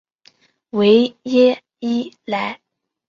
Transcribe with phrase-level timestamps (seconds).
[0.71, 2.59] 维耶伊莱。